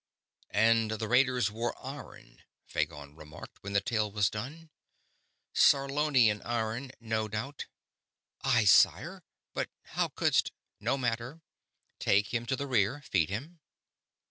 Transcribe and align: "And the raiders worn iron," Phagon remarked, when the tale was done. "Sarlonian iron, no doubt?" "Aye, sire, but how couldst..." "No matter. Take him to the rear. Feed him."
"And 0.55 0.89
the 0.89 1.07
raiders 1.07 1.51
worn 1.51 1.75
iron," 1.79 2.41
Phagon 2.67 3.15
remarked, 3.15 3.59
when 3.61 3.73
the 3.73 3.81
tale 3.81 4.11
was 4.11 4.31
done. 4.31 4.71
"Sarlonian 5.53 6.41
iron, 6.43 6.91
no 6.99 7.27
doubt?" 7.27 7.67
"Aye, 8.41 8.65
sire, 8.65 9.21
but 9.53 9.69
how 9.93 10.07
couldst..." 10.07 10.51
"No 10.79 10.97
matter. 10.97 11.43
Take 11.99 12.33
him 12.33 12.47
to 12.47 12.55
the 12.55 12.65
rear. 12.65 13.03
Feed 13.11 13.29
him." 13.29 13.59